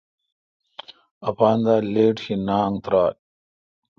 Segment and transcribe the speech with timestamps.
[1.29, 3.13] اپان دا لیٹ شینانگ ترال